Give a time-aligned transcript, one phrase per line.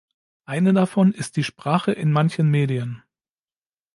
[0.45, 3.03] Eine davon ist die Sprache in manchen Medien.